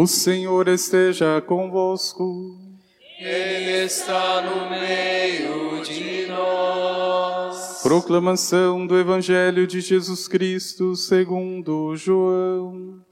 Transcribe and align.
O 0.00 0.06
Senhor 0.06 0.68
esteja 0.68 1.40
convosco. 1.40 2.56
Ele 3.18 3.84
está 3.84 4.40
no 4.42 4.70
meio 4.70 5.82
de 5.82 6.26
nós. 6.26 7.82
Proclamação 7.82 8.86
do 8.86 8.96
Evangelho 8.96 9.66
de 9.66 9.80
Jesus 9.80 10.28
Cristo 10.28 10.94
segundo 10.94 11.96
João. 11.96 13.04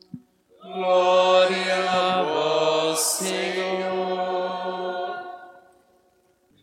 Glória 0.62 1.90
a 1.90 2.22
vós, 2.22 3.00
Senhor. 3.00 4.46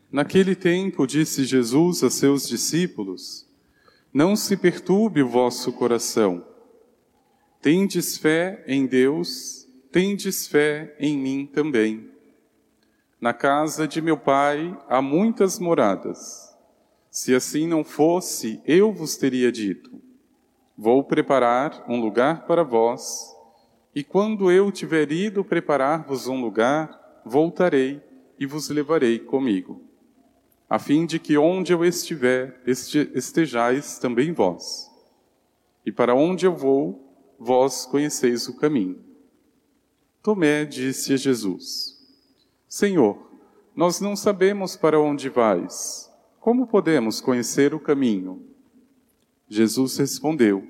Naquele 0.10 0.56
tempo 0.56 1.06
disse 1.06 1.44
Jesus 1.44 2.02
a 2.02 2.10
seus 2.10 2.48
discípulos: 2.48 3.46
Não 4.14 4.38
se 4.38 4.56
perturbe 4.56 5.22
o 5.22 5.28
vosso 5.28 5.74
coração. 5.74 6.48
Tendes 7.62 8.18
fé 8.18 8.64
em 8.66 8.86
Deus, 8.86 9.63
tendes 9.94 10.48
fé 10.48 10.96
em 11.00 11.16
mim 11.16 11.46
também. 11.46 12.10
Na 13.22 13.32
casa 13.32 13.88
de 13.88 14.02
meu 14.02 14.18
pai 14.18 14.76
há 14.90 15.04
muitas 15.04 15.60
moradas. 15.60 16.52
Se 17.12 17.36
assim 17.36 17.68
não 17.68 17.84
fosse, 17.84 18.60
eu 18.66 18.92
vos 18.92 19.16
teria 19.16 19.52
dito: 19.52 20.02
Vou 20.76 21.04
preparar 21.04 21.86
um 21.88 22.02
lugar 22.02 22.48
para 22.48 22.64
vós, 22.64 23.36
e 23.94 24.04
quando 24.04 24.52
eu 24.52 24.72
tiver 24.72 25.12
ido 25.12 25.46
preparar-vos 25.46 26.28
um 26.28 26.42
lugar, 26.42 27.22
voltarei 27.24 28.02
e 28.40 28.48
vos 28.48 28.70
levarei 28.70 29.20
comigo, 29.20 29.80
a 30.68 30.80
fim 30.80 31.06
de 31.06 31.20
que 31.20 31.38
onde 31.38 31.72
eu 31.72 31.86
estiver, 31.86 32.60
estejais 32.66 34.00
também 34.00 34.34
vós. 34.34 34.90
E 35.86 35.92
para 35.92 36.16
onde 36.16 36.48
eu 36.48 36.56
vou, 36.56 37.16
vós 37.38 37.86
conheceis 37.86 38.48
o 38.48 38.58
caminho. 38.58 39.13
Tomé 40.24 40.64
disse 40.64 41.12
a 41.12 41.18
Jesus: 41.18 42.02
Senhor, 42.66 43.30
nós 43.76 44.00
não 44.00 44.16
sabemos 44.16 44.78
para 44.78 44.98
onde 44.98 45.28
vais. 45.28 46.10
Como 46.40 46.66
podemos 46.66 47.20
conhecer 47.20 47.74
o 47.74 47.80
caminho? 47.80 48.42
Jesus 49.50 49.98
respondeu: 49.98 50.66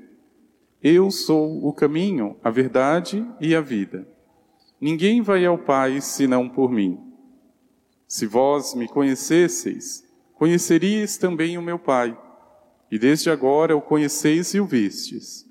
Eu 0.81 1.11
sou 1.11 1.65
o 1.67 1.71
caminho, 1.71 2.35
a 2.43 2.49
verdade 2.49 3.25
e 3.39 3.55
a 3.55 3.61
vida. 3.61 4.07
Ninguém 4.81 5.21
vai 5.21 5.45
ao 5.45 5.57
Pai 5.57 6.01
senão 6.01 6.49
por 6.49 6.71
mim. 6.71 6.99
Se 8.07 8.25
vós 8.25 8.73
me 8.73 8.87
conhecesseis, 8.87 10.03
conheceríeis 10.33 11.15
também 11.15 11.59
o 11.59 11.61
meu 11.61 11.77
Pai, 11.77 12.19
e 12.89 12.97
desde 12.97 13.29
agora 13.29 13.77
o 13.77 13.81
conheceis 13.81 14.55
e 14.55 14.59
o 14.59 14.65
vistes. 14.65 15.47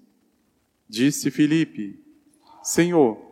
Disse 0.88 1.30
Filipe: 1.30 1.98
Senhor, 2.62 3.31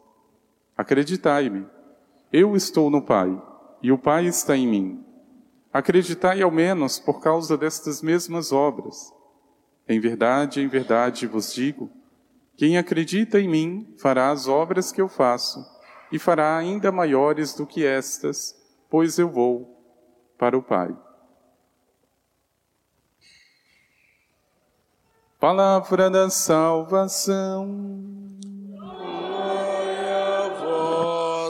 Acreditai-me. 0.81 1.67
Eu 2.33 2.55
estou 2.55 2.89
no 2.89 3.03
Pai, 3.03 3.39
e 3.83 3.91
o 3.91 3.99
Pai 3.99 4.25
está 4.25 4.57
em 4.57 4.67
mim. 4.67 5.05
Acreditai 5.71 6.41
ao 6.41 6.49
menos 6.49 6.97
por 6.97 7.21
causa 7.21 7.55
destas 7.55 8.01
mesmas 8.01 8.51
obras. 8.51 9.13
Em 9.87 9.99
verdade, 9.99 10.59
em 10.59 10.67
verdade 10.67 11.27
vos 11.27 11.53
digo: 11.53 11.87
quem 12.57 12.79
acredita 12.79 13.39
em 13.39 13.47
mim 13.47 13.93
fará 13.99 14.31
as 14.31 14.47
obras 14.47 14.91
que 14.91 14.99
eu 14.99 15.07
faço, 15.07 15.63
e 16.11 16.17
fará 16.17 16.57
ainda 16.57 16.91
maiores 16.91 17.53
do 17.53 17.67
que 17.67 17.85
estas, 17.85 18.55
pois 18.89 19.19
eu 19.19 19.29
vou 19.29 19.79
para 20.35 20.57
o 20.57 20.63
Pai. 20.63 20.97
Palavra 25.39 26.09
da 26.09 26.27
salvação. 26.31 28.20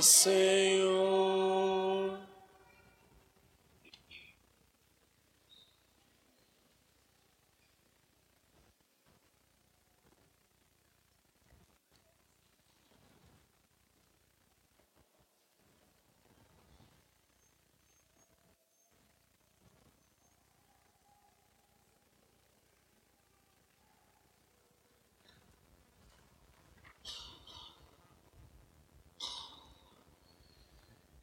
Vós, 0.01 0.05
Senhor. 0.05 1.51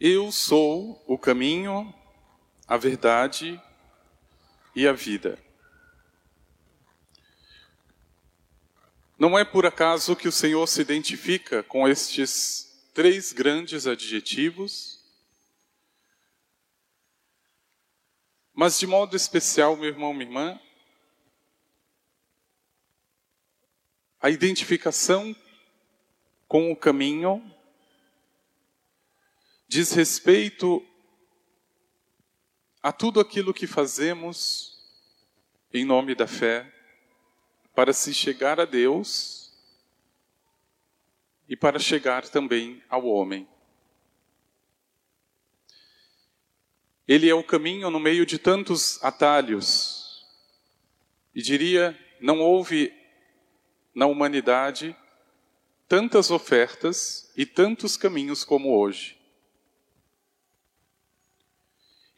Eu 0.00 0.31
sou 0.31 1.03
o 1.09 1.19
caminho, 1.19 1.92
a 2.69 2.76
verdade 2.76 3.60
e 4.72 4.86
a 4.86 4.92
vida. 4.92 5.42
Não 9.19 9.36
é 9.36 9.44
por 9.44 9.66
acaso 9.66 10.14
que 10.14 10.28
o 10.28 10.32
Senhor 10.32 10.64
se 10.69 10.81
identifica 10.81 11.64
com 11.64 11.88
estes 11.88 12.88
três 12.94 13.32
grandes 13.32 13.88
adjetivos, 13.88 15.04
mas 18.54 18.78
de 18.78 18.86
modo 18.86 19.16
especial, 19.16 19.76
meu 19.76 19.88
irmão, 19.88 20.15
minha 20.15 20.26
irmã, 20.26 20.60
a 24.20 24.30
identificação 24.30 25.34
com 26.47 26.70
o 26.70 26.76
caminho 26.76 27.42
diz 29.69 29.93
respeito 29.93 30.83
a 32.83 32.91
tudo 32.91 33.21
aquilo 33.21 33.53
que 33.53 33.67
fazemos 33.67 34.83
em 35.73 35.84
nome 35.84 36.15
da 36.15 36.27
fé 36.27 36.73
para 37.75 37.93
se 37.93 38.15
chegar 38.15 38.59
a 38.59 38.65
Deus 38.65 39.53
e 41.47 41.55
para 41.55 41.78
chegar 41.78 42.27
também 42.27 42.83
ao 42.89 43.05
homem. 43.07 43.47
Ele 47.07 47.28
é 47.28 47.34
o 47.34 47.45
caminho 47.45 47.91
no 47.91 48.01
meio 48.01 48.25
de 48.25 48.39
tantos 48.39 49.03
atalhos. 49.03 50.27
E 51.34 51.43
diria, 51.43 51.99
não 52.21 52.41
houve 52.41 52.93
na 53.95 54.07
humanidade 54.07 54.97
tantas 55.87 56.31
ofertas 56.31 57.31
e 57.37 57.47
tantos 57.47 57.97
caminhos 57.97 58.45
como 58.45 58.78
hoje. 58.78 59.18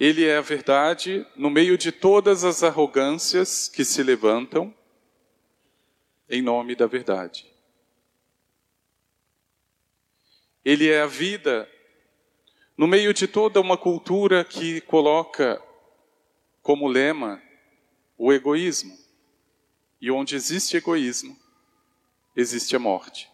Ele 0.00 0.24
é 0.24 0.38
a 0.38 0.40
verdade 0.40 1.26
no 1.36 1.50
meio 1.50 1.76
de 1.76 1.92
todas 1.92 2.42
as 2.42 2.62
arrogâncias 2.62 3.68
que 3.68 3.84
se 3.84 4.02
levantam 4.02 4.74
em 6.26 6.40
nome 6.40 6.74
da 6.74 6.86
verdade. 6.86 7.46
Ele 10.64 10.88
é 10.88 11.02
a 11.02 11.06
vida 11.06 11.70
no 12.78 12.86
meio 12.86 13.12
de 13.12 13.28
toda 13.28 13.60
uma 13.60 13.76
cultura 13.76 14.42
que 14.42 14.80
coloca 14.80 15.62
como 16.62 16.88
lema 16.88 17.42
o 18.16 18.32
egoísmo. 18.32 18.98
E 20.00 20.10
onde 20.10 20.34
existe 20.34 20.78
egoísmo, 20.78 21.38
existe 22.34 22.74
a 22.74 22.78
morte. 22.78 23.30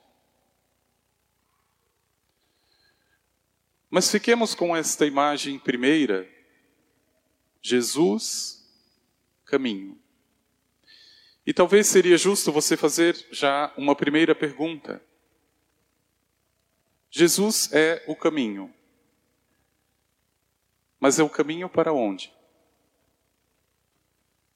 Mas 3.88 4.10
fiquemos 4.10 4.52
com 4.52 4.76
esta 4.76 5.06
imagem 5.06 5.60
primeira 5.60 6.34
Jesus, 7.66 8.64
caminho. 9.44 10.00
E 11.44 11.52
talvez 11.52 11.88
seria 11.88 12.16
justo 12.16 12.52
você 12.52 12.76
fazer 12.76 13.26
já 13.32 13.74
uma 13.76 13.96
primeira 13.96 14.36
pergunta. 14.36 15.02
Jesus 17.10 17.68
é 17.72 18.04
o 18.06 18.14
caminho. 18.14 18.72
Mas 21.00 21.18
é 21.18 21.24
o 21.24 21.28
caminho 21.28 21.68
para 21.68 21.92
onde? 21.92 22.32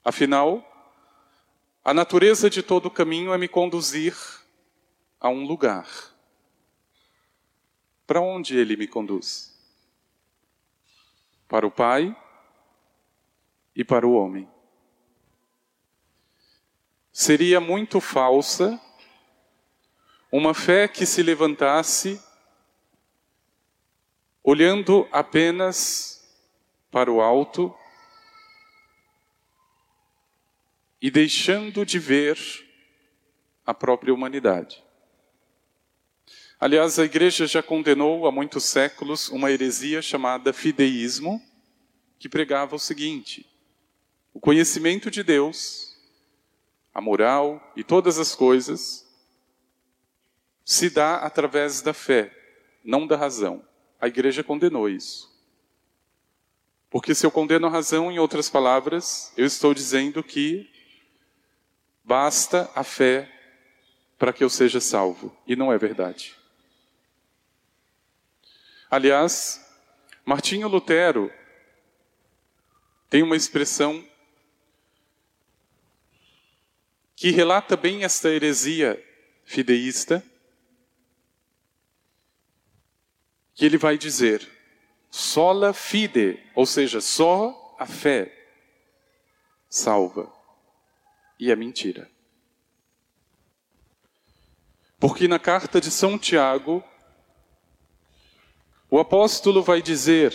Afinal, 0.05 0.65
a 1.85 1.93
natureza 1.93 2.49
de 2.49 2.63
todo 2.63 2.89
caminho 2.89 3.35
é 3.35 3.39
me 3.39 3.49
conduzir 3.49 4.15
a 5.19 5.29
um 5.29 5.45
lugar. 5.45 5.89
para 8.07 8.21
onde 8.21 8.57
ele 8.57 8.77
me 8.77 8.87
conduz? 8.87 9.57
Para 11.49 11.67
o 11.67 11.71
Pai 11.71 12.17
e 13.81 13.85
para 13.85 14.07
o 14.07 14.13
homem. 14.13 14.47
Seria 17.11 17.59
muito 17.59 17.99
falsa 17.99 18.79
uma 20.31 20.53
fé 20.53 20.87
que 20.87 21.07
se 21.07 21.23
levantasse 21.23 22.21
olhando 24.45 25.09
apenas 25.11 26.23
para 26.91 27.11
o 27.11 27.23
alto 27.23 27.75
e 31.01 31.11
deixando 31.11 31.87
de 31.87 31.99
ver 31.99 32.39
a 33.65 33.73
própria 33.73 34.13
humanidade. 34.13 34.85
Aliás, 36.61 36.99
a 36.99 37.05
igreja 37.07 37.47
já 37.47 37.63
condenou 37.63 38.27
há 38.27 38.31
muitos 38.31 38.65
séculos 38.65 39.31
uma 39.31 39.51
heresia 39.51 40.03
chamada 40.03 40.53
fideísmo, 40.53 41.41
que 42.19 42.29
pregava 42.29 42.77
o 42.77 42.79
seguinte: 42.79 43.50
o 44.33 44.41
conhecimento 44.41 45.11
de 45.11 45.23
Deus, 45.23 45.97
a 46.95 47.01
moral 47.01 47.73
e 47.77 47.85
todas 47.85 48.19
as 48.19 48.35
coisas 48.35 49.07
se 50.65 50.91
dá 50.91 51.17
através 51.17 51.83
da 51.83 51.93
fé, 51.93 52.33
não 52.85 53.07
da 53.07 53.17
razão. 53.17 53.65
A 54.01 54.07
igreja 54.07 54.43
condenou 54.43 54.89
isso. 54.89 55.31
Porque 56.89 57.15
se 57.15 57.25
eu 57.25 57.31
condeno 57.31 57.67
a 57.67 57.71
razão, 57.71 58.11
em 58.11 58.19
outras 58.19 58.51
palavras, 58.51 59.33
eu 59.37 59.47
estou 59.47 59.73
dizendo 59.73 60.23
que 60.23 60.69
basta 62.03 62.71
a 62.75 62.83
fé 62.83 63.31
para 64.19 64.33
que 64.33 64.43
eu 64.43 64.51
seja 64.51 64.81
salvo. 64.81 65.37
E 65.47 65.55
não 65.55 65.73
é 65.73 65.79
verdade. 65.79 66.37
Aliás, 68.91 69.65
Martinho 70.25 70.67
Lutero 70.67 71.33
tem 73.09 73.23
uma 73.23 73.37
expressão 73.37 74.05
que 77.21 77.31
relata 77.31 77.77
bem 77.77 78.03
esta 78.03 78.31
heresia 78.31 78.99
fideísta, 79.45 80.25
que 83.53 83.67
ele 83.67 83.77
vai 83.77 83.99
dizer: 83.99 84.51
sola 85.11 85.75
fide, 85.75 86.43
ou 86.55 86.65
seja, 86.65 86.99
só 86.99 87.77
a 87.79 87.85
fé 87.85 88.35
salva. 89.69 90.33
E 91.39 91.53
é 91.53 91.57
mentira. 91.57 92.11
Porque 94.99 95.29
na 95.29 95.39
carta 95.39 95.79
de 95.79 95.91
São 95.91 96.19
Tiago, 96.19 96.83
o 98.89 98.99
apóstolo 98.99 99.63
vai 99.63 99.83
dizer: 99.83 100.33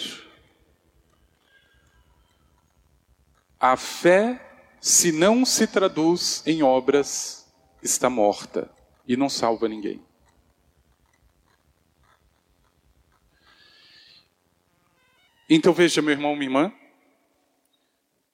a 3.59 3.75
fé, 3.75 4.44
se 4.85 5.11
não 5.11 5.43
se 5.43 5.65
traduz 5.65 6.43
em 6.45 6.61
obras, 6.61 7.51
está 7.81 8.07
morta 8.07 8.71
e 9.07 9.17
não 9.17 9.27
salva 9.27 9.67
ninguém. 9.67 9.99
Então 15.49 15.73
veja, 15.73 16.03
meu 16.03 16.11
irmão, 16.11 16.35
minha 16.35 16.45
irmã, 16.45 16.73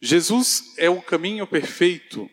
Jesus 0.01 0.73
é 0.77 0.89
o 0.89 1.01
caminho 1.01 1.47
perfeito 1.47 2.29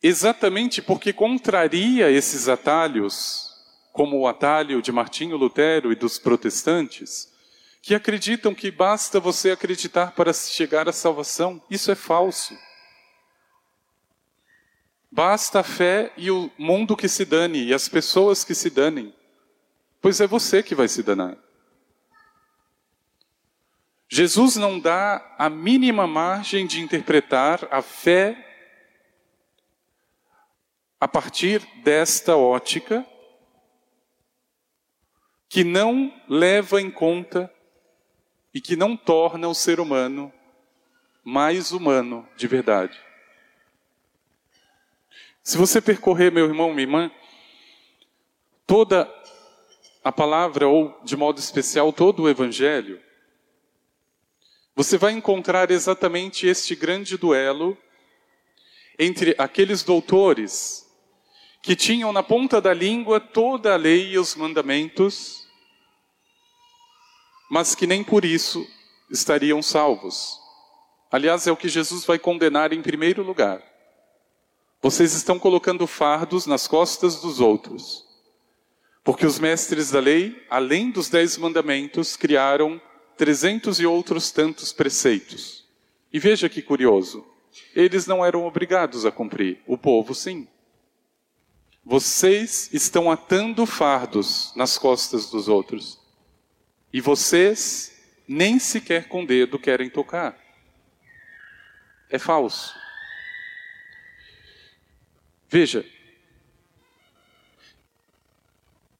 exatamente 0.00 0.80
porque 0.80 1.12
contraria 1.12 2.08
esses 2.08 2.48
atalhos, 2.48 3.50
como 3.92 4.20
o 4.20 4.28
atalho 4.28 4.80
de 4.80 4.92
Martinho 4.92 5.36
Lutero 5.36 5.90
e 5.90 5.96
dos 5.96 6.16
protestantes, 6.16 7.28
que 7.82 7.92
acreditam 7.92 8.54
que 8.54 8.70
basta 8.70 9.18
você 9.18 9.50
acreditar 9.50 10.12
para 10.12 10.32
chegar 10.32 10.88
à 10.88 10.92
salvação. 10.92 11.60
Isso 11.68 11.90
é 11.90 11.96
falso. 11.96 12.56
Basta 15.10 15.60
a 15.60 15.62
fé 15.62 16.12
e 16.16 16.30
o 16.30 16.50
mundo 16.58 16.96
que 16.96 17.08
se 17.08 17.24
dane 17.24 17.64
e 17.64 17.74
as 17.74 17.88
pessoas 17.88 18.44
que 18.44 18.54
se 18.54 18.70
danem, 18.70 19.14
pois 20.00 20.20
é 20.20 20.26
você 20.26 20.62
que 20.62 20.74
vai 20.74 20.88
se 20.88 21.02
danar. 21.02 21.36
Jesus 24.08 24.56
não 24.56 24.78
dá 24.78 25.34
a 25.38 25.50
mínima 25.50 26.06
margem 26.06 26.66
de 26.66 26.80
interpretar 26.80 27.66
a 27.70 27.82
fé 27.82 28.42
a 31.00 31.08
partir 31.08 31.60
desta 31.82 32.36
ótica 32.36 33.06
que 35.48 35.64
não 35.64 36.12
leva 36.28 36.80
em 36.80 36.90
conta 36.90 37.52
e 38.52 38.60
que 38.60 38.76
não 38.76 38.96
torna 38.96 39.48
o 39.48 39.54
ser 39.54 39.80
humano 39.80 40.32
mais 41.24 41.72
humano 41.72 42.26
de 42.36 42.46
verdade. 42.46 43.05
Se 45.46 45.56
você 45.56 45.80
percorrer, 45.80 46.32
meu 46.32 46.46
irmão, 46.46 46.70
minha 46.70 46.82
irmã, 46.82 47.10
toda 48.66 49.08
a 50.02 50.10
palavra, 50.10 50.66
ou 50.66 51.00
de 51.04 51.16
modo 51.16 51.38
especial, 51.38 51.92
todo 51.92 52.24
o 52.24 52.28
Evangelho, 52.28 53.00
você 54.74 54.98
vai 54.98 55.12
encontrar 55.12 55.70
exatamente 55.70 56.48
este 56.48 56.74
grande 56.74 57.16
duelo 57.16 57.78
entre 58.98 59.36
aqueles 59.38 59.84
doutores 59.84 60.84
que 61.62 61.76
tinham 61.76 62.12
na 62.12 62.24
ponta 62.24 62.60
da 62.60 62.74
língua 62.74 63.20
toda 63.20 63.72
a 63.72 63.76
lei 63.76 64.14
e 64.14 64.18
os 64.18 64.34
mandamentos, 64.34 65.46
mas 67.48 67.72
que 67.72 67.86
nem 67.86 68.02
por 68.02 68.24
isso 68.24 68.66
estariam 69.08 69.62
salvos. 69.62 70.40
Aliás, 71.08 71.46
é 71.46 71.52
o 71.52 71.56
que 71.56 71.68
Jesus 71.68 72.04
vai 72.04 72.18
condenar 72.18 72.72
em 72.72 72.82
primeiro 72.82 73.22
lugar. 73.22 73.75
Vocês 74.86 75.14
estão 75.14 75.36
colocando 75.36 75.84
fardos 75.84 76.46
nas 76.46 76.68
costas 76.68 77.20
dos 77.20 77.40
outros, 77.40 78.06
porque 79.02 79.26
os 79.26 79.36
mestres 79.36 79.90
da 79.90 79.98
lei, 79.98 80.40
além 80.48 80.92
dos 80.92 81.08
dez 81.08 81.36
mandamentos, 81.36 82.14
criaram 82.14 82.80
trezentos 83.16 83.80
e 83.80 83.84
outros 83.84 84.30
tantos 84.30 84.72
preceitos. 84.72 85.68
E 86.12 86.20
veja 86.20 86.48
que 86.48 86.62
curioso, 86.62 87.26
eles 87.74 88.06
não 88.06 88.24
eram 88.24 88.46
obrigados 88.46 89.04
a 89.04 89.10
cumprir, 89.10 89.60
o 89.66 89.76
povo 89.76 90.14
sim. 90.14 90.46
Vocês 91.84 92.70
estão 92.72 93.10
atando 93.10 93.66
fardos 93.66 94.52
nas 94.54 94.78
costas 94.78 95.28
dos 95.28 95.48
outros. 95.48 95.98
E 96.92 97.00
vocês 97.00 97.92
nem 98.28 98.60
sequer 98.60 99.08
com 99.08 99.24
o 99.24 99.26
dedo 99.26 99.58
querem 99.58 99.90
tocar. 99.90 100.38
É 102.08 102.20
falso. 102.20 102.85
Veja, 105.48 105.84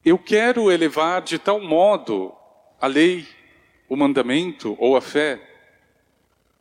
eu 0.05 0.17
quero 0.17 0.71
elevar 0.71 1.21
de 1.23 1.39
tal 1.39 1.61
modo 1.61 2.33
a 2.81 2.87
lei, 2.87 3.27
o 3.89 3.97
mandamento 3.97 4.77
ou 4.79 4.97
a 4.97 5.01
fé, 5.01 5.41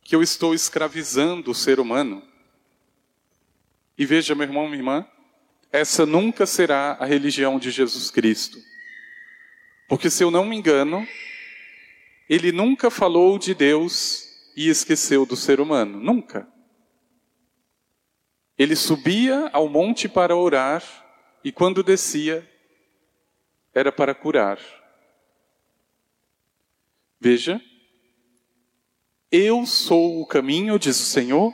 que 0.04 0.16
eu 0.16 0.24
estou 0.24 0.54
escravizando 0.54 1.52
o 1.52 1.56
ser 1.56 1.80
humano. 1.80 2.24
E 3.98 4.06
veja, 4.06 4.34
meu 4.34 4.48
irmão, 4.48 4.66
minha 4.66 4.78
irmã, 4.78 5.08
essa 5.72 6.06
nunca 6.06 6.46
será 6.46 6.98
a 7.00 7.06
religião 7.06 7.60
de 7.60 7.70
Jesus 7.70 8.10
Cristo. 8.10 8.58
Porque, 9.88 10.10
se 10.10 10.24
eu 10.24 10.32
não 10.32 10.46
me 10.46 10.56
engano, 10.56 11.08
ele 12.28 12.52
nunca 12.52 12.90
falou 12.90 13.38
de 13.38 13.54
Deus 13.54 14.28
e 14.56 14.70
esqueceu 14.70 15.26
do 15.26 15.36
ser 15.36 15.60
humano. 15.60 16.00
Nunca. 16.00 16.48
Ele 18.58 18.76
subia 18.76 19.50
ao 19.52 19.68
monte 19.68 20.08
para 20.08 20.36
orar 20.36 20.84
e, 21.44 21.52
quando 21.52 21.84
descia, 21.84 22.50
era 23.74 23.92
para 23.92 24.16
curar. 24.16 24.58
Veja, 27.20 27.62
eu 29.32 29.66
sou 29.66 30.22
o 30.22 30.26
caminho, 30.26 30.80
diz 30.80 31.00
o 31.00 31.06
Senhor, 31.06 31.54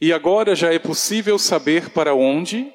e 0.00 0.12
agora 0.12 0.54
já 0.54 0.72
é 0.72 0.78
possível 0.78 1.38
saber 1.38 1.90
para 1.90 2.14
onde 2.14 2.72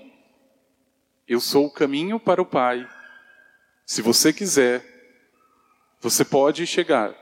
eu 1.28 1.42
sou 1.42 1.66
o 1.66 1.74
caminho 1.74 2.20
para 2.20 2.42
o 2.42 2.46
Pai. 2.46 2.88
Se 3.86 4.02
você 4.02 4.32
quiser, 4.32 4.86
você 6.00 6.24
pode 6.24 6.66
chegar. 6.68 7.16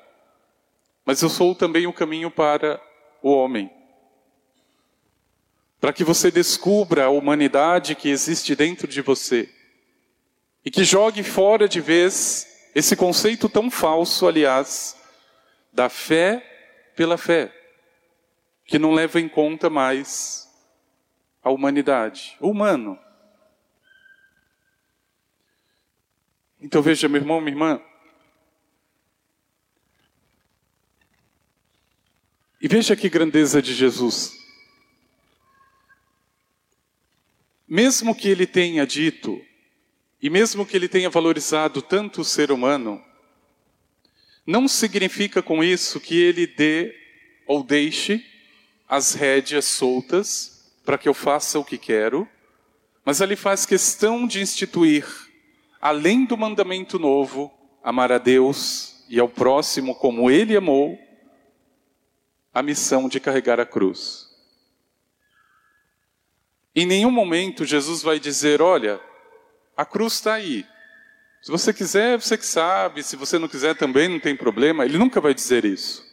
Mas 1.06 1.22
eu 1.22 1.30
sou 1.30 1.56
também 1.56 1.88
o 1.88 1.94
caminho 1.94 2.30
para 2.30 2.82
o 3.22 3.32
homem. 3.32 3.72
Para 5.84 5.92
que 5.92 6.06
você 6.06 6.32
descubra 6.32 7.04
a 7.04 7.10
humanidade 7.10 7.94
que 7.94 8.08
existe 8.08 8.56
dentro 8.56 8.88
de 8.88 9.02
você. 9.02 9.54
E 10.64 10.72
que 10.72 10.82
jogue 10.82 11.22
fora 11.24 11.68
de 11.68 11.82
vez 11.82 12.70
esse 12.74 12.96
conceito 12.96 13.50
tão 13.50 13.70
falso, 13.70 14.26
aliás, 14.26 14.96
da 15.74 15.90
fé 15.90 16.42
pela 16.96 17.18
fé, 17.18 17.54
que 18.64 18.80
não 18.80 18.94
leva 18.94 19.20
em 19.20 19.28
conta 19.28 19.70
mais 19.70 20.50
a 21.44 21.50
humanidade, 21.52 22.38
o 22.40 22.50
humano. 22.50 22.98
Então 26.62 26.82
veja, 26.82 27.10
meu 27.10 27.20
irmão, 27.20 27.42
minha 27.42 27.52
irmã. 27.52 27.82
E 32.62 32.70
veja 32.70 32.96
que 32.96 33.10
grandeza 33.10 33.62
de 33.62 33.74
Jesus. 33.74 34.43
Mesmo 37.74 38.14
que 38.14 38.30
ele 38.30 38.46
tenha 38.46 38.86
dito, 38.86 39.42
e 40.22 40.30
mesmo 40.30 40.64
que 40.64 40.78
ele 40.78 40.88
tenha 40.88 41.10
valorizado 41.10 41.82
tanto 41.82 42.22
o 42.22 42.24
ser 42.24 42.52
humano, 42.52 43.04
não 44.46 44.68
significa 44.68 45.42
com 45.42 45.64
isso 45.64 46.00
que 46.00 46.16
ele 46.16 46.46
dê 46.46 46.94
ou 47.48 47.64
deixe 47.64 48.24
as 48.88 49.16
rédeas 49.16 49.66
soltas 49.66 50.72
para 50.86 51.00
que 51.00 51.10
eu 51.10 51.16
faça 51.16 51.58
o 51.58 51.66
que 51.66 51.80
quero, 51.80 52.30
mas 53.04 53.22
ele 53.22 53.36
faz 53.36 53.66
questão 53.66 54.28
de 54.28 54.40
instituir, 54.40 55.08
além 55.82 56.26
do 56.26 56.38
mandamento 56.38 57.00
novo, 57.00 57.52
amar 57.84 58.12
a 58.12 58.20
Deus 58.20 59.04
e 59.10 59.20
ao 59.20 59.28
próximo 59.28 59.96
como 59.96 60.30
ele 60.30 60.56
amou, 60.56 60.96
a 62.54 62.62
missão 62.62 63.10
de 63.10 63.20
carregar 63.20 63.60
a 63.60 63.66
cruz. 63.66 64.32
Em 66.76 66.86
nenhum 66.86 67.12
momento 67.12 67.66
Jesus 67.66 68.02
vai 68.02 68.20
dizer: 68.20 68.62
olha, 68.62 69.00
a 69.76 69.86
cruz 69.86 70.14
está 70.14 70.34
aí. 70.34 70.66
Se 71.42 71.52
você 71.52 71.74
quiser, 71.74 72.20
você 72.20 72.38
que 72.38 72.46
sabe. 72.46 73.04
Se 73.04 73.16
você 73.16 73.38
não 73.38 73.48
quiser 73.48 73.76
também, 73.76 74.08
não 74.08 74.20
tem 74.20 74.36
problema. 74.36 74.86
Ele 74.86 74.98
nunca 74.98 75.20
vai 75.20 75.34
dizer 75.34 75.66
isso. 75.66 76.04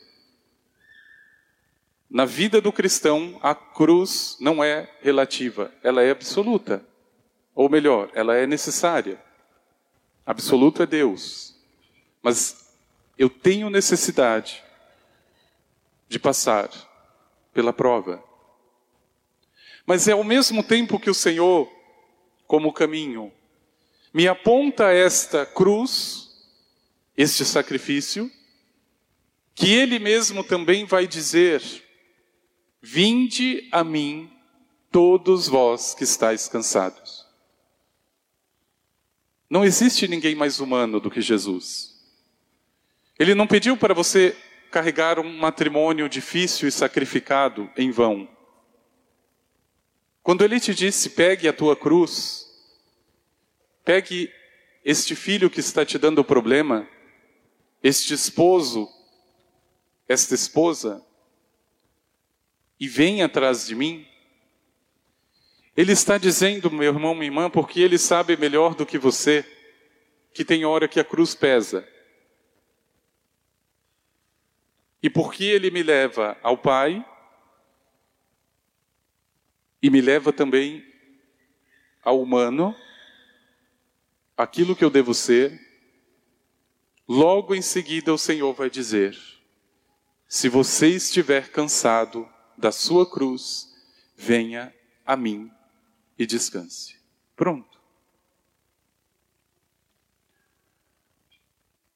Na 2.11 2.25
vida 2.25 2.61
do 2.61 2.73
cristão, 2.73 3.38
a 3.40 3.55
cruz 3.55 4.37
não 4.40 4.64
é 4.64 4.90
relativa, 5.00 5.73
ela 5.81 6.02
é 6.02 6.11
absoluta. 6.11 6.85
Ou 7.55 7.69
melhor, 7.69 8.11
ela 8.12 8.37
é 8.37 8.49
necessária. 8.49 9.23
Absoluto 10.26 10.83
é 10.83 10.87
Deus. 10.87 11.55
Mas 12.21 12.75
eu 13.17 13.31
tenho 13.31 13.71
necessidade 13.71 14.64
de 16.09 16.19
passar 16.19 16.69
pela 17.55 17.73
prova. 17.73 18.23
Mas 19.87 20.09
é 20.09 20.13
ao 20.13 20.25
mesmo 20.25 20.63
tempo 20.63 20.99
que 20.99 21.11
o 21.11 21.15
Senhor, 21.15 21.71
como 22.47 22.73
caminho, 22.73 23.33
me 24.13 24.27
aponta 24.27 24.93
esta 24.93 25.47
cruz, 25.47 26.29
este 27.17 27.45
sacrifício, 27.45 28.31
que 29.55 29.73
Ele 29.73 29.99
mesmo 29.99 30.43
também 30.43 30.85
vai 30.85 31.07
dizer: 31.07 31.63
Vinde 32.83 33.69
a 33.71 33.85
mim, 33.85 34.31
todos 34.91 35.49
vós 35.49 35.95
que 35.95 36.05
estáis 36.05 36.49
cansados. 36.49 37.27
Não 39.49 39.65
existe 39.65 40.07
ninguém 40.07 40.35
mais 40.35 40.61
humano 40.61 41.01
do 41.01 41.11
que 41.11 41.21
Jesus. 41.21 41.91
Ele 43.19 43.35
não 43.35 43.47
pediu 43.47 43.77
para 43.77 43.93
você 43.93 44.37
carregar 44.71 45.19
um 45.19 45.37
matrimônio 45.37 46.09
difícil 46.09 46.69
e 46.69 46.73
sacrificado 46.73 47.69
em 47.77 47.91
vão. 47.91 48.29
Quando 50.23 50.45
ele 50.45 50.61
te 50.61 50.75
disse, 50.75 51.11
pegue 51.11 51.49
a 51.49 51.53
tua 51.53 51.75
cruz, 51.75 52.47
pegue 53.85 54.33
este 54.85 55.15
filho 55.15 55.50
que 55.50 55.61
está 55.61 55.85
te 55.85 55.99
dando 55.99 56.25
problema, 56.25 56.89
este 57.83 58.12
esposo, 58.12 58.89
esta 60.07 60.35
esposa, 60.35 61.05
e 62.79 62.89
venha 62.89 63.27
atrás 63.27 63.67
de 63.67 63.75
mim. 63.75 64.07
Ele 65.77 65.93
está 65.93 66.19
dizendo, 66.19 66.71
meu 66.71 66.93
irmão, 66.93 67.15
minha 67.15 67.27
irmã, 67.27 67.50
porque 67.50 67.81
ele 67.81 67.99
sabe 67.99 68.37
melhor 68.37 68.75
do 68.75 68.87
que 68.87 68.99
você, 68.99 69.45
que 70.35 70.45
tem 70.45 70.65
hora 70.65 70.89
que 70.89 71.00
a 71.00 71.05
cruz 71.05 71.35
pesa. 71.35 71.87
E 75.03 75.09
porque 75.09 75.45
ele 75.45 75.71
me 75.71 75.83
leva 75.83 76.37
ao 76.43 76.59
Pai, 76.59 77.05
e 79.83 79.89
me 79.89 80.01
leva 80.01 80.33
também 80.33 80.85
ao 82.03 82.21
humano, 82.21 82.75
aquilo 84.37 84.75
que 84.75 84.85
eu 84.85 84.91
devo 84.91 85.15
ser, 85.15 85.59
logo 87.09 87.55
em 87.55 87.63
seguida 87.63 88.13
o 88.13 88.19
Senhor 88.19 88.53
vai 88.53 88.69
dizer: 88.69 89.17
se 90.29 90.49
você 90.49 90.89
estiver 90.89 91.51
cansado 91.51 92.29
da 92.57 92.71
sua 92.71 93.09
cruz, 93.09 93.75
venha 94.17 94.75
a 95.05 95.17
mim 95.17 95.51
e 96.19 96.27
descanse. 96.27 97.01
Pronto. 97.35 97.81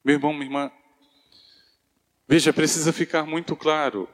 Meu 0.03 0.15
irmão, 0.15 0.33
minha 0.33 0.45
irmã, 0.45 0.71
veja, 2.27 2.53
precisa 2.53 2.93
ficar 2.93 3.25
muito 3.25 3.55
claro 3.55 4.07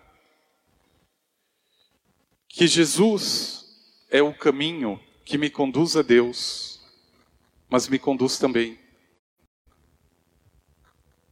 que 2.52 2.68
Jesus 2.68 3.66
é 4.10 4.22
o 4.22 4.34
caminho 4.34 5.02
que 5.24 5.38
me 5.38 5.50
conduz 5.50 5.96
a 5.96 6.02
Deus, 6.02 6.82
mas 7.70 7.88
me 7.88 7.98
conduz 7.98 8.38
também 8.38 8.78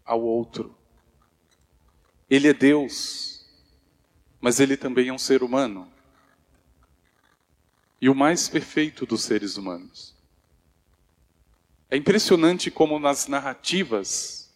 ao 0.06 0.22
outro. 0.22 0.76
Ele 2.30 2.48
é 2.48 2.54
Deus, 2.54 3.46
mas 4.40 4.60
ele 4.62 4.78
também 4.78 5.10
é 5.10 5.14
um 5.14 5.18
ser 5.18 5.44
humano. 5.44 5.92
E 8.02 8.08
o 8.08 8.16
mais 8.16 8.48
perfeito 8.48 9.06
dos 9.06 9.24
seres 9.24 9.58
humanos. 9.58 10.16
É 11.90 11.98
impressionante 11.98 12.72
como 12.72 12.98
nas 12.98 13.28
narrativas, 13.28 14.50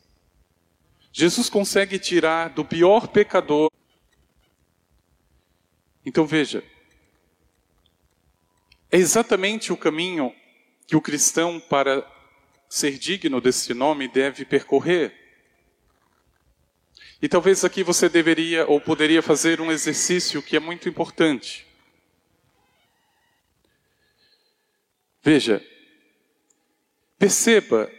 Jesus 1.11 1.49
consegue 1.49 1.99
tirar 1.99 2.49
do 2.49 2.63
pior 2.63 3.07
pecador. 3.07 3.69
Então 6.05 6.25
veja, 6.25 6.63
é 8.91 8.97
exatamente 8.97 9.71
o 9.71 9.77
caminho 9.77 10.35
que 10.85 10.95
o 10.95 11.01
cristão, 11.01 11.59
para 11.59 12.05
ser 12.69 12.97
digno 12.97 13.39
desse 13.39 13.73
nome, 13.73 14.07
deve 14.07 14.45
percorrer. 14.45 15.13
E 17.21 17.29
talvez 17.29 17.63
aqui 17.63 17.83
você 17.83 18.09
deveria 18.09 18.67
ou 18.67 18.81
poderia 18.81 19.21
fazer 19.21 19.61
um 19.61 19.71
exercício 19.71 20.43
que 20.43 20.57
é 20.57 20.59
muito 20.59 20.89
importante. 20.89 21.65
Veja, 25.23 25.65
perceba 27.17 27.89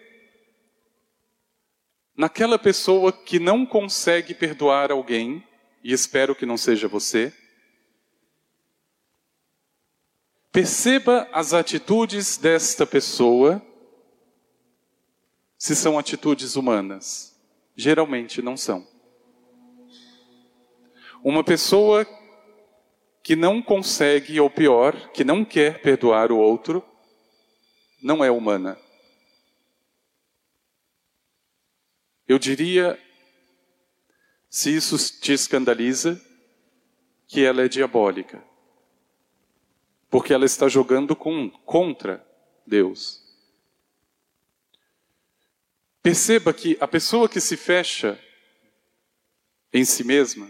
naquela 2.14 2.58
pessoa 2.58 3.10
que 3.10 3.38
não 3.38 3.64
consegue 3.64 4.34
perdoar 4.34 4.92
alguém, 4.92 5.42
e 5.82 5.92
espero 5.92 6.34
que 6.34 6.44
não 6.44 6.56
seja 6.56 6.86
você, 6.86 7.32
Perceba 10.54 11.28
as 11.32 11.52
atitudes 11.52 12.36
desta 12.36 12.86
pessoa, 12.86 13.60
se 15.58 15.74
são 15.74 15.98
atitudes 15.98 16.54
humanas. 16.54 17.36
Geralmente 17.74 18.40
não 18.40 18.56
são. 18.56 18.86
Uma 21.24 21.42
pessoa 21.42 22.06
que 23.20 23.34
não 23.34 23.60
consegue, 23.60 24.38
ou 24.38 24.48
pior, 24.48 25.10
que 25.10 25.24
não 25.24 25.44
quer 25.44 25.82
perdoar 25.82 26.30
o 26.30 26.38
outro, 26.38 26.84
não 28.00 28.24
é 28.24 28.30
humana. 28.30 28.78
Eu 32.28 32.38
diria, 32.38 32.96
se 34.48 34.72
isso 34.72 35.20
te 35.20 35.32
escandaliza, 35.32 36.24
que 37.26 37.44
ela 37.44 37.62
é 37.62 37.68
diabólica 37.68 38.53
porque 40.14 40.32
ela 40.32 40.44
está 40.44 40.68
jogando 40.68 41.16
com, 41.16 41.50
contra 41.50 42.24
Deus. 42.64 43.20
Perceba 46.00 46.54
que 46.54 46.78
a 46.80 46.86
pessoa 46.86 47.28
que 47.28 47.40
se 47.40 47.56
fecha 47.56 48.16
em 49.72 49.84
si 49.84 50.04
mesma, 50.04 50.48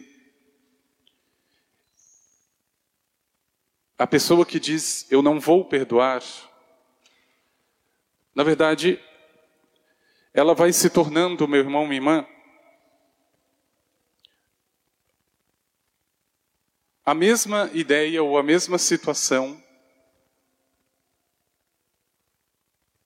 a 3.96 4.06
pessoa 4.06 4.44
que 4.44 4.60
diz 4.60 5.10
eu 5.10 5.22
não 5.22 5.40
vou 5.40 5.64
perdoar, 5.64 6.22
na 8.34 8.44
verdade, 8.44 9.00
ela 10.34 10.54
vai 10.54 10.74
se 10.74 10.90
tornando, 10.90 11.48
meu 11.48 11.60
irmão, 11.60 11.86
minha 11.86 11.96
irmã, 11.96 12.26
a 17.04 17.14
mesma 17.14 17.70
ideia 17.74 18.22
ou 18.22 18.38
a 18.38 18.42
mesma 18.42 18.78
situação 18.78 19.62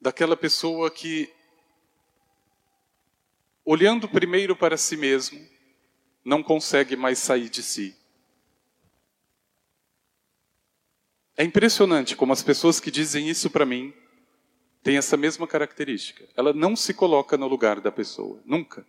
daquela 0.00 0.36
pessoa 0.36 0.88
que, 0.90 1.32
olhando 3.64 4.08
primeiro 4.08 4.54
para 4.54 4.76
si 4.76 4.96
mesmo, 4.96 5.44
não 6.24 6.42
consegue 6.42 6.94
mais 6.94 7.18
sair 7.18 7.48
de 7.48 7.62
si. 7.62 7.96
É 11.36 11.42
impressionante 11.42 12.14
como 12.14 12.32
as 12.32 12.42
pessoas 12.42 12.78
que 12.78 12.90
dizem 12.90 13.28
isso 13.28 13.50
para 13.50 13.66
mim 13.66 13.92
tem 14.82 14.96
essa 14.96 15.16
mesma 15.16 15.46
característica. 15.46 16.28
Ela 16.36 16.52
não 16.52 16.76
se 16.76 16.94
coloca 16.94 17.36
no 17.36 17.48
lugar 17.48 17.80
da 17.80 17.90
pessoa, 17.90 18.40
nunca. 18.44 18.86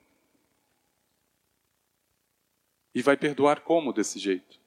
E 2.94 3.02
vai 3.02 3.18
perdoar 3.18 3.62
como 3.62 3.92
desse 3.92 4.20
jeito? 4.20 4.60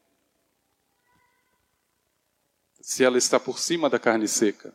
Se 2.83 3.05
ela 3.05 3.17
está 3.17 3.39
por 3.39 3.61
cima 3.61 3.89
da 3.89 3.99
carne 3.99 4.27
seca. 4.27 4.75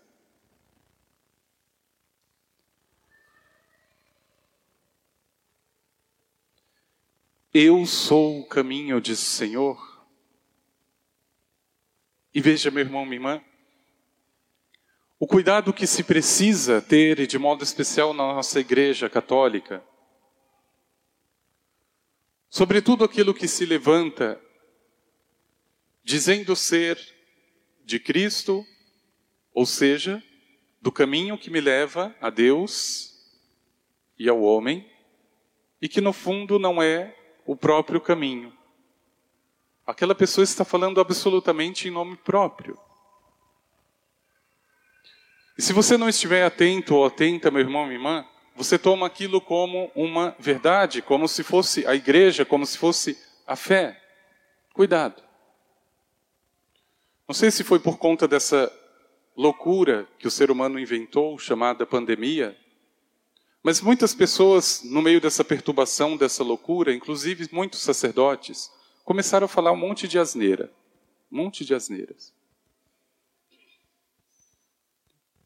Eu 7.53 7.85
sou 7.85 8.39
o 8.39 8.47
caminho, 8.47 9.01
diz 9.01 9.19
o 9.19 9.25
Senhor. 9.25 10.07
E 12.33 12.39
veja, 12.39 12.71
meu 12.71 12.85
irmão, 12.85 13.03
minha 13.03 13.17
irmã, 13.17 13.43
o 15.19 15.27
cuidado 15.27 15.73
que 15.73 15.85
se 15.85 16.03
precisa 16.03 16.81
ter, 16.81 17.19
e 17.19 17.27
de 17.27 17.37
modo 17.37 17.63
especial 17.63 18.13
na 18.13 18.35
nossa 18.35 18.59
Igreja 18.61 19.09
Católica, 19.09 19.83
sobretudo 22.49 23.03
aquilo 23.03 23.33
que 23.33 23.49
se 23.49 23.65
levanta 23.65 24.39
dizendo 26.03 26.55
ser 26.55 27.16
de 27.87 28.01
Cristo, 28.01 28.67
ou 29.53 29.65
seja, 29.65 30.21
do 30.81 30.91
caminho 30.91 31.37
que 31.37 31.49
me 31.49 31.61
leva 31.61 32.13
a 32.19 32.29
Deus 32.29 33.15
e 34.19 34.27
ao 34.27 34.41
homem, 34.41 34.85
e 35.81 35.87
que 35.87 36.01
no 36.01 36.11
fundo 36.11 36.59
não 36.59 36.83
é 36.83 37.15
o 37.45 37.55
próprio 37.55 38.01
caminho. 38.01 38.51
Aquela 39.85 40.13
pessoa 40.13 40.43
está 40.43 40.65
falando 40.65 40.99
absolutamente 40.99 41.87
em 41.87 41.91
nome 41.91 42.17
próprio. 42.17 42.77
E 45.57 45.61
se 45.61 45.71
você 45.71 45.95
não 45.95 46.09
estiver 46.09 46.43
atento 46.43 46.93
ou 46.93 47.05
atenta, 47.05 47.49
meu 47.49 47.61
irmão, 47.61 47.85
minha 47.85 47.95
irmã, 47.95 48.27
você 48.53 48.77
toma 48.77 49.07
aquilo 49.07 49.39
como 49.39 49.89
uma 49.95 50.35
verdade, 50.37 51.01
como 51.01 51.25
se 51.25 51.41
fosse 51.41 51.87
a 51.87 51.95
igreja, 51.95 52.43
como 52.43 52.65
se 52.65 52.77
fosse 52.77 53.17
a 53.47 53.55
fé. 53.55 53.97
Cuidado. 54.73 55.26
Não 57.27 57.33
sei 57.33 57.51
se 57.51 57.63
foi 57.63 57.77
por 57.77 57.97
conta 57.97 58.25
dessa 58.25 58.71
loucura 59.35 60.07
que 60.17 60.27
o 60.27 60.31
ser 60.31 60.49
humano 60.49 60.79
inventou, 60.79 61.37
chamada 61.37 61.85
pandemia, 61.85 62.57
mas 63.61 63.81
muitas 63.81 64.15
pessoas, 64.15 64.81
no 64.83 65.01
meio 65.01 65.19
dessa 65.19 65.43
perturbação, 65.43 66.15
dessa 66.15 66.41
loucura, 66.41 66.93
inclusive 66.93 67.49
muitos 67.51 67.81
sacerdotes, 67.81 68.71
começaram 69.03 69.43
a 69.43 69.49
falar 69.49 69.73
um 69.73 69.77
monte 69.77 70.07
de 70.07 70.17
asneira. 70.17 70.71
Um 71.29 71.37
monte 71.43 71.65
de 71.65 71.75
asneiras. 71.75 72.33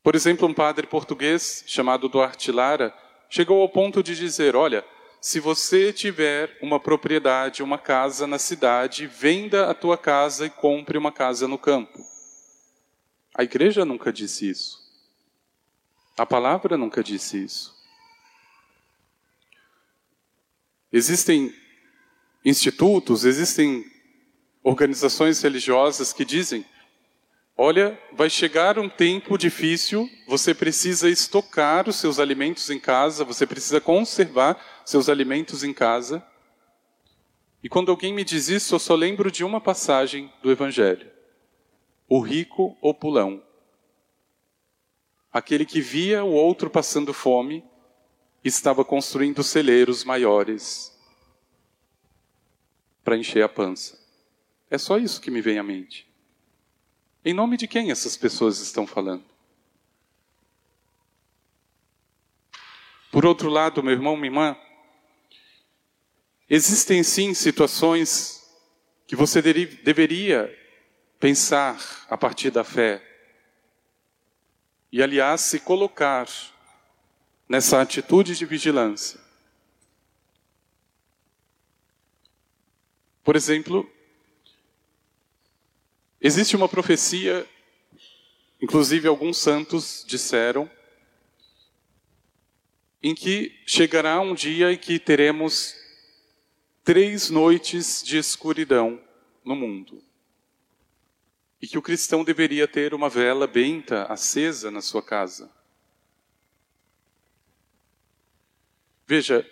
Por 0.03 0.15
exemplo, 0.15 0.47
um 0.47 0.53
padre 0.53 0.85
português 0.85 1.63
chamado 1.65 2.07
Duarte 2.07 2.51
Lara 2.51 2.95
chegou 3.27 3.59
ao 3.59 3.69
ponto 3.69 4.03
de 4.03 4.15
dizer: 4.15 4.55
Olha, 4.55 4.85
se 5.21 5.39
você 5.39 5.93
tiver 5.93 6.57
uma 6.63 6.79
propriedade, 6.79 7.61
uma 7.61 7.77
casa 7.77 8.25
na 8.25 8.39
cidade, 8.39 9.05
venda 9.05 9.69
a 9.69 9.73
tua 9.75 9.95
casa 9.95 10.47
e 10.47 10.49
compre 10.49 10.97
uma 10.97 11.11
casa 11.11 11.47
no 11.47 11.59
campo. 11.59 12.03
A 13.35 13.43
igreja 13.43 13.85
nunca 13.85 14.11
disse 14.11 14.49
isso. 14.49 14.81
A 16.17 16.25
palavra 16.25 16.75
nunca 16.75 17.03
disse 17.03 17.43
isso. 17.43 17.79
Existem 20.91 21.53
institutos, 22.43 23.23
existem 23.23 23.85
organizações 24.63 25.39
religiosas 25.39 26.11
que 26.11 26.25
dizem: 26.25 26.65
olha, 27.61 28.01
vai 28.11 28.27
chegar 28.27 28.79
um 28.79 28.89
tempo 28.89 29.37
difícil, 29.37 30.09
você 30.27 30.51
precisa 30.51 31.07
estocar 31.07 31.87
os 31.87 31.95
seus 31.95 32.17
alimentos 32.17 32.71
em 32.71 32.79
casa, 32.79 33.23
você 33.23 33.45
precisa 33.45 33.79
conservar 33.79 34.81
seus 34.83 35.07
alimentos 35.07 35.63
em 35.63 35.71
casa. 35.71 36.25
E 37.61 37.69
quando 37.69 37.91
alguém 37.91 38.15
me 38.15 38.23
diz 38.23 38.49
isso, 38.49 38.73
eu 38.73 38.79
só 38.79 38.95
lembro 38.95 39.29
de 39.29 39.43
uma 39.43 39.61
passagem 39.61 40.33
do 40.41 40.49
Evangelho: 40.49 41.07
o 42.09 42.19
rico 42.19 42.75
ou 42.81 42.95
pulão. 42.95 43.43
Aquele 45.31 45.63
que 45.63 45.81
via 45.81 46.23
o 46.23 46.31
outro 46.31 46.67
passando 46.67 47.13
fome 47.13 47.63
estava 48.43 48.83
construindo 48.83 49.43
celeiros 49.43 50.03
maiores 50.03 50.99
para 53.03 53.15
encher 53.15 53.43
a 53.43 53.49
pança. 53.49 54.03
É 54.67 54.79
só 54.79 54.97
isso 54.97 55.21
que 55.21 55.29
me 55.29 55.41
vem 55.41 55.59
à 55.59 55.63
mente. 55.63 56.10
Em 57.23 57.33
nome 57.33 57.55
de 57.55 57.67
quem 57.67 57.91
essas 57.91 58.17
pessoas 58.17 58.59
estão 58.59 58.87
falando? 58.87 59.23
Por 63.11 63.25
outro 63.25 63.49
lado, 63.49 63.83
meu 63.83 63.91
irmão, 63.91 64.15
minha 64.15 64.27
irmã, 64.27 64.57
existem 66.49 67.03
sim 67.03 67.33
situações 67.33 68.41
que 69.05 69.15
você 69.15 69.41
deveria 69.41 70.49
pensar 71.19 71.77
a 72.09 72.17
partir 72.17 72.49
da 72.49 72.63
fé 72.63 73.05
e, 74.89 75.03
aliás, 75.03 75.41
se 75.41 75.59
colocar 75.59 76.27
nessa 77.47 77.81
atitude 77.81 78.35
de 78.35 78.45
vigilância. 78.45 79.19
Por 83.23 83.35
exemplo, 83.35 83.90
existe 86.21 86.55
uma 86.55 86.69
profecia, 86.69 87.47
inclusive 88.61 89.07
alguns 89.07 89.37
santos 89.37 90.05
disseram, 90.07 90.69
em 93.01 93.15
que 93.15 93.59
chegará 93.65 94.21
um 94.21 94.35
dia 94.35 94.71
em 94.71 94.77
que 94.77 94.99
teremos 94.99 95.75
três 96.83 97.29
noites 97.31 98.03
de 98.03 98.17
escuridão 98.17 99.01
no 99.43 99.55
mundo. 99.55 100.03
E 101.59 101.67
que 101.67 101.77
o 101.77 101.81
cristão 101.81 102.23
deveria 102.23 102.67
ter 102.67 102.93
uma 102.93 103.09
vela 103.09 103.47
benta 103.47 104.03
acesa 104.03 104.69
na 104.69 104.81
sua 104.81 105.01
casa. 105.01 105.51
Veja, 109.07 109.45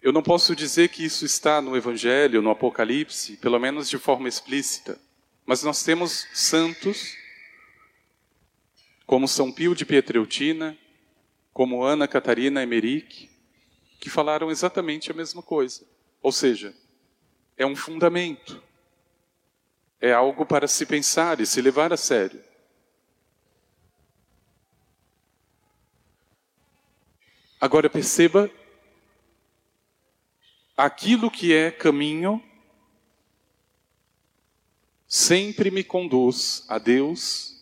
eu 0.00 0.12
não 0.12 0.22
posso 0.22 0.54
dizer 0.54 0.88
que 0.88 1.04
isso 1.04 1.24
está 1.24 1.60
no 1.60 1.76
Evangelho, 1.76 2.40
no 2.40 2.50
Apocalipse, 2.50 3.36
pelo 3.36 3.58
menos 3.58 3.88
de 3.88 3.98
forma 3.98 4.28
explícita, 4.28 4.98
mas 5.46 5.62
nós 5.62 5.84
temos 5.84 6.26
santos, 6.34 7.16
como 9.06 9.28
São 9.28 9.52
Pio 9.52 9.76
de 9.76 9.86
Pietreutina, 9.86 10.76
como 11.52 11.84
Ana 11.84 12.08
Catarina 12.08 12.64
Emerick, 12.64 13.30
que 14.00 14.10
falaram 14.10 14.50
exatamente 14.50 15.10
a 15.10 15.14
mesma 15.14 15.40
coisa. 15.40 15.86
Ou 16.20 16.32
seja, 16.32 16.74
é 17.56 17.64
um 17.64 17.76
fundamento, 17.76 18.60
é 20.00 20.12
algo 20.12 20.44
para 20.44 20.66
se 20.66 20.84
pensar 20.84 21.40
e 21.40 21.46
se 21.46 21.62
levar 21.62 21.92
a 21.92 21.96
sério. 21.96 22.44
Agora 27.60 27.88
perceba 27.88 28.50
aquilo 30.76 31.30
que 31.30 31.54
é 31.54 31.70
caminho 31.70 32.42
sempre 35.06 35.70
me 35.70 35.84
conduz 35.84 36.64
a 36.68 36.78
Deus 36.78 37.54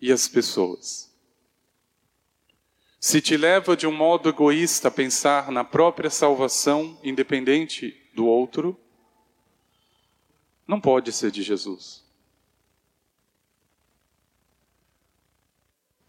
e 0.00 0.10
as 0.10 0.26
pessoas. 0.26 1.10
Se 2.98 3.20
te 3.20 3.36
leva 3.36 3.76
de 3.76 3.86
um 3.86 3.92
modo 3.92 4.28
egoísta 4.28 4.88
a 4.88 4.90
pensar 4.90 5.50
na 5.50 5.64
própria 5.64 6.10
salvação, 6.10 6.98
independente 7.02 7.96
do 8.14 8.26
outro, 8.26 8.78
não 10.66 10.80
pode 10.80 11.12
ser 11.12 11.30
de 11.30 11.42
Jesus. 11.42 12.04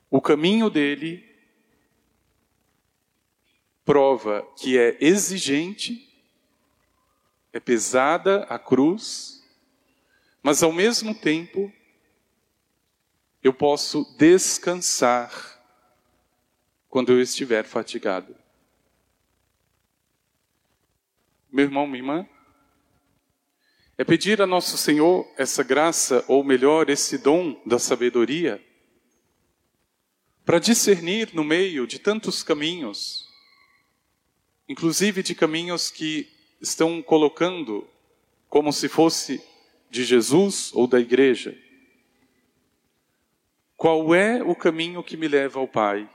O 0.09 0.19
caminho 0.19 0.69
dele 0.69 1.25
prova 3.85 4.45
que 4.57 4.77
é 4.77 4.97
exigente, 4.99 6.13
é 7.53 7.59
pesada 7.59 8.43
a 8.43 8.59
cruz, 8.59 9.40
mas 10.41 10.63
ao 10.63 10.71
mesmo 10.71 11.13
tempo 11.13 11.71
eu 13.43 13.53
posso 13.53 14.03
descansar 14.17 15.59
quando 16.89 17.11
eu 17.11 17.21
estiver 17.21 17.63
fatigado. 17.63 18.35
Meu 21.51 21.65
irmão, 21.65 21.85
minha 21.87 21.99
irmã, 21.99 22.29
é 23.97 24.03
pedir 24.03 24.41
a 24.41 24.47
nosso 24.47 24.77
Senhor 24.77 25.29
essa 25.37 25.63
graça, 25.63 26.23
ou 26.27 26.43
melhor, 26.43 26.89
esse 26.89 27.17
dom 27.17 27.61
da 27.65 27.77
sabedoria, 27.77 28.63
para 30.45 30.59
discernir 30.59 31.33
no 31.33 31.43
meio 31.43 31.85
de 31.85 31.99
tantos 31.99 32.41
caminhos 32.43 33.31
inclusive 34.71 35.21
de 35.21 35.35
caminhos 35.35 35.91
que 35.91 36.29
estão 36.61 37.01
colocando 37.01 37.85
como 38.47 38.71
se 38.71 38.87
fosse 38.87 39.43
de 39.91 40.05
Jesus 40.05 40.71
ou 40.73 40.87
da 40.87 40.99
igreja. 40.99 41.55
Qual 43.75 44.15
é 44.15 44.41
o 44.41 44.55
caminho 44.55 45.03
que 45.03 45.17
me 45.17 45.27
leva 45.27 45.59
ao 45.59 45.67
Pai? 45.67 46.09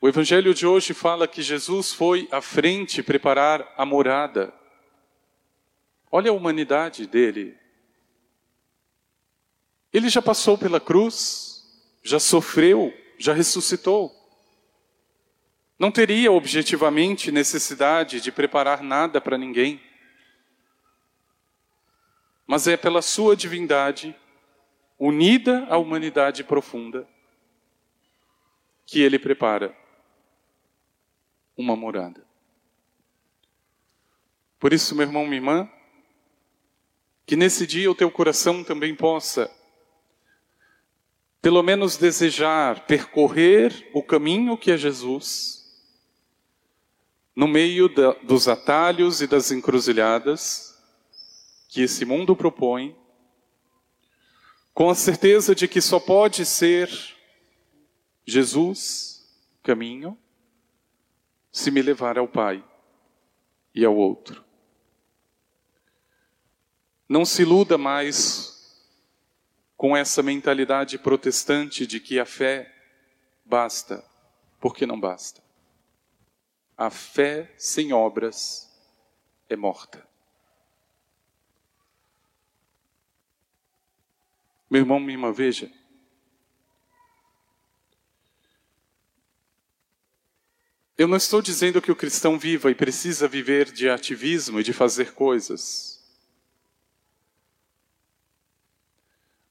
O 0.00 0.08
evangelho 0.08 0.54
de 0.54 0.66
hoje 0.66 0.94
fala 0.94 1.28
que 1.28 1.42
Jesus 1.42 1.92
foi 1.92 2.26
à 2.32 2.40
frente 2.40 3.02
preparar 3.02 3.74
a 3.76 3.84
morada. 3.84 4.54
Olha 6.10 6.30
a 6.30 6.34
humanidade 6.34 7.06
dele. 7.06 7.54
Ele 9.92 10.08
já 10.08 10.22
passou 10.22 10.56
pela 10.56 10.80
cruz, 10.80 11.62
já 12.02 12.18
sofreu, 12.18 12.90
já 13.18 13.34
ressuscitou. 13.34 14.10
Não 15.78 15.90
teria 15.90 16.32
objetivamente 16.32 17.30
necessidade 17.30 18.18
de 18.18 18.32
preparar 18.32 18.82
nada 18.82 19.20
para 19.20 19.36
ninguém. 19.36 19.89
Mas 22.50 22.66
é 22.66 22.76
pela 22.76 23.00
sua 23.00 23.36
divindade, 23.36 24.12
unida 24.98 25.68
à 25.70 25.78
humanidade 25.78 26.42
profunda, 26.42 27.06
que 28.84 29.00
ele 29.00 29.20
prepara 29.20 29.72
uma 31.56 31.76
morada. 31.76 32.26
Por 34.58 34.72
isso, 34.72 34.96
meu 34.96 35.06
irmão, 35.06 35.22
minha 35.26 35.36
irmã, 35.36 35.70
que 37.24 37.36
nesse 37.36 37.68
dia 37.68 37.88
o 37.88 37.94
teu 37.94 38.10
coração 38.10 38.64
também 38.64 38.96
possa, 38.96 39.48
pelo 41.40 41.62
menos, 41.62 41.96
desejar 41.96 42.84
percorrer 42.84 43.88
o 43.94 44.02
caminho 44.02 44.58
que 44.58 44.72
é 44.72 44.76
Jesus, 44.76 45.86
no 47.32 47.46
meio 47.46 47.88
da, 47.88 48.10
dos 48.24 48.48
atalhos 48.48 49.22
e 49.22 49.28
das 49.28 49.52
encruzilhadas 49.52 50.69
que 51.70 51.82
esse 51.82 52.04
mundo 52.04 52.34
propõe, 52.34 52.96
com 54.74 54.90
a 54.90 54.94
certeza 54.94 55.54
de 55.54 55.68
que 55.68 55.80
só 55.80 56.00
pode 56.00 56.44
ser 56.44 56.90
Jesus 58.26 59.24
caminho 59.62 60.18
se 61.52 61.70
me 61.70 61.80
levar 61.80 62.18
ao 62.18 62.26
Pai 62.26 62.64
e 63.72 63.84
ao 63.84 63.94
outro. 63.94 64.44
Não 67.08 67.24
se 67.24 67.42
iluda 67.42 67.78
mais 67.78 68.84
com 69.76 69.96
essa 69.96 70.24
mentalidade 70.24 70.98
protestante 70.98 71.86
de 71.86 72.00
que 72.00 72.18
a 72.18 72.26
fé 72.26 72.74
basta, 73.44 74.04
porque 74.58 74.84
não 74.84 74.98
basta. 74.98 75.40
A 76.76 76.90
fé 76.90 77.54
sem 77.56 77.92
obras 77.92 78.68
é 79.48 79.54
morta. 79.54 80.09
Meu 84.70 84.82
irmão, 84.82 85.00
minha 85.00 85.14
irmã, 85.14 85.32
veja, 85.32 85.70
Eu 91.00 91.08
não 91.08 91.16
estou 91.16 91.40
dizendo 91.40 91.80
que 91.80 91.90
o 91.90 91.96
cristão 91.96 92.38
viva 92.38 92.70
e 92.70 92.74
precisa 92.74 93.26
viver 93.26 93.72
de 93.72 93.88
ativismo 93.88 94.60
e 94.60 94.62
de 94.62 94.74
fazer 94.74 95.14
coisas. 95.14 95.98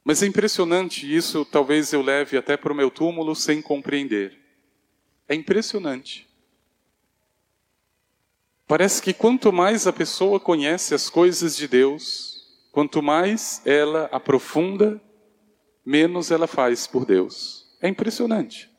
Mas 0.03 0.21
é 0.21 0.27
impressionante, 0.27 1.11
isso 1.11 1.43
talvez 1.43 1.91
eu 1.91 2.03
leve 2.03 2.37
até 2.37 2.55
para 2.55 2.71
o 2.71 2.75
meu 2.75 2.91
túmulo 2.91 3.35
sem 3.35 3.63
compreender. 3.63 4.37
É 5.27 5.33
impressionante. 5.33 6.29
Parece 8.67 9.01
que 9.01 9.11
quanto 9.11 9.51
mais 9.51 9.87
a 9.87 9.91
pessoa 9.91 10.39
conhece 10.39 10.93
as 10.93 11.09
coisas 11.09 11.57
de 11.57 11.67
Deus, 11.67 12.47
quanto 12.71 13.01
mais 13.01 13.59
ela 13.65 14.05
aprofunda, 14.11 15.01
menos 15.89 16.29
ela 16.29 16.45
faz 16.45 16.85
por 16.85 17.03
Deus. 17.03 17.67
É 17.81 17.87
impressionante. 17.87 18.69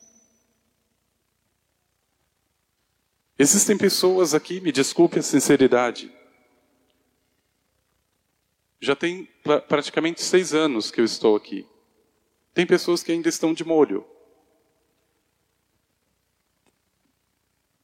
Existem 3.37 3.77
pessoas 3.77 4.33
aqui, 4.33 4.61
me 4.61 4.71
desculpe 4.71 5.19
a 5.19 5.21
sinceridade, 5.21 6.09
já 8.79 8.95
tem 8.95 9.27
praticamente 9.67 10.21
seis 10.21 10.53
anos 10.53 10.89
que 10.89 11.01
eu 11.01 11.05
estou 11.05 11.35
aqui. 11.35 11.67
Tem 12.53 12.65
pessoas 12.65 13.03
que 13.03 13.11
ainda 13.11 13.27
estão 13.27 13.53
de 13.53 13.65
molho. 13.65 14.05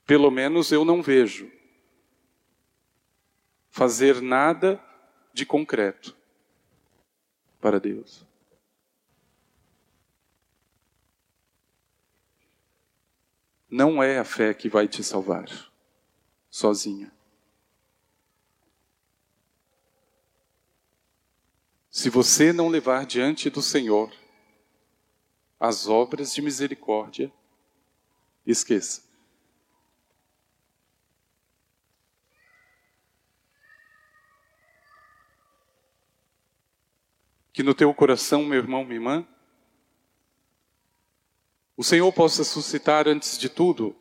Pelo 0.06 0.32
menos 0.32 0.72
eu 0.72 0.86
não 0.86 1.02
vejo 1.02 1.52
fazer 3.70 4.22
nada 4.22 4.82
de 5.34 5.46
concreto 5.46 6.16
para 7.60 7.78
Deus. 7.80 8.27
Não 13.70 14.02
é 14.02 14.20
a 14.20 14.24
fé 14.24 14.54
que 14.54 14.70
vai 14.70 14.88
te 14.88 15.04
salvar 15.04 15.46
sozinha. 16.50 17.12
Se 21.90 22.10
você 22.10 22.54
não 22.54 22.70
levar 22.70 23.06
diante 23.06 23.50
do 23.50 23.62
Senhor 23.62 24.14
as 25.60 25.88
obras 25.88 26.34
de 26.34 26.42
misericórdia, 26.42 27.32
esqueça. 28.46 29.02
Que 37.52 37.64
no 37.64 37.74
teu 37.74 37.92
coração, 37.94 38.46
meu 38.46 38.60
irmão, 38.60 38.84
minha 38.84 38.98
irmã, 38.98 39.28
o 41.78 41.84
Senhor 41.84 42.12
possa 42.12 42.44
suscitar, 42.44 43.08
antes 43.08 43.38
de 43.38 43.48
tudo, 43.48 43.96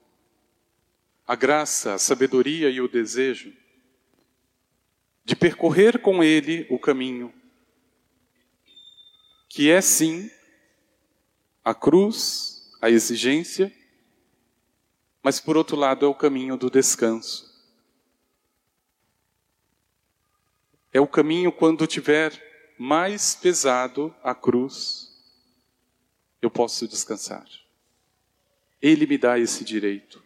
a 1.27 1.37
graça, 1.37 1.93
a 1.93 1.99
sabedoria 1.99 2.71
e 2.71 2.81
o 2.81 2.89
desejo 2.89 3.53
de 5.23 5.37
percorrer 5.37 6.01
com 6.01 6.25
Ele 6.25 6.67
o 6.71 6.79
caminho, 6.79 7.35
que 9.47 9.71
é 9.71 9.81
sim 9.83 10.31
a 11.63 11.75
cruz, 11.75 12.73
a 12.81 12.89
exigência, 12.89 13.71
mas 15.23 15.39
por 15.39 15.57
outro 15.57 15.77
lado 15.77 16.07
é 16.07 16.09
o 16.09 16.15
caminho 16.15 16.57
do 16.57 16.71
descanso. 16.71 17.55
É 20.93 21.01
o 21.01 21.09
caminho 21.09 21.53
quando 21.53 21.87
tiver 21.87 22.43
mais 22.79 23.35
pesado 23.35 24.15
a 24.23 24.35
cruz, 24.35 25.13
eu 26.41 26.51
posso 26.51 26.87
descansar. 26.87 27.45
Ele 28.81 29.07
me 29.07 29.17
dá 29.19 29.39
esse 29.39 29.65
direito. 29.65 30.23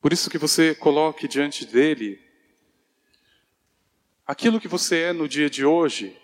Por 0.00 0.12
isso 0.12 0.30
que 0.30 0.38
você 0.38 0.74
coloque 0.74 1.26
diante 1.26 1.66
dele 1.66 2.20
aquilo 4.26 4.60
que 4.60 4.68
você 4.68 5.00
é 5.04 5.12
no 5.12 5.28
dia 5.28 5.48
de 5.50 5.64
hoje 5.64 6.16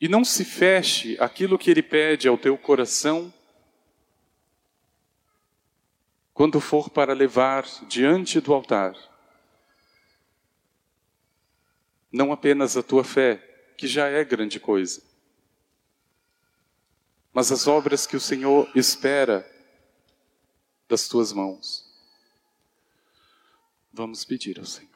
e 0.00 0.08
não 0.08 0.24
se 0.24 0.44
feche 0.44 1.16
aquilo 1.18 1.58
que 1.58 1.70
ele 1.70 1.82
pede 1.82 2.28
ao 2.28 2.38
teu 2.38 2.56
coração 2.56 3.32
quando 6.32 6.60
for 6.60 6.90
para 6.90 7.12
levar 7.12 7.64
diante 7.88 8.40
do 8.40 8.52
altar 8.52 8.94
não 12.14 12.30
apenas 12.30 12.76
a 12.76 12.82
tua 12.82 13.02
fé, 13.02 13.42
que 13.76 13.88
já 13.88 14.06
é 14.06 14.24
grande 14.24 14.60
coisa, 14.60 15.02
mas 17.34 17.50
as 17.50 17.66
obras 17.66 18.06
que 18.06 18.16
o 18.16 18.20
Senhor 18.20 18.70
espera 18.76 19.44
das 20.88 21.08
tuas 21.08 21.32
mãos. 21.32 21.84
Vamos 23.92 24.24
pedir 24.24 24.58
ao 24.60 24.64
Senhor. 24.64 24.93